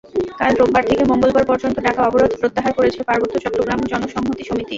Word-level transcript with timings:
কাল 0.39 0.53
রোববার 0.55 0.83
থেকে 0.89 1.03
মঙ্গলবার 1.11 1.45
পর্যন্ত 1.45 1.77
ডাকা 1.79 2.01
অবরোধ 2.03 2.31
প্রত্যাহার 2.41 2.73
করেছে 2.77 2.99
পার্বত্য 3.03 3.35
চট্টগ্রাম 3.43 3.79
জনসংহতি 3.91 4.43
সমিতি। 4.43 4.69